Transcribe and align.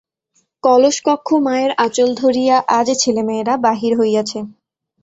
কলসকক্ষ 0.63 1.27
মায়ের 1.45 1.71
আঁচল 1.77 2.09
ধরিয়া 2.15 2.55
আজ 2.69 2.87
ছেলেমেয়েরা 3.01 3.53
বাহির 3.65 3.93
হইয়াছে। 3.99 4.39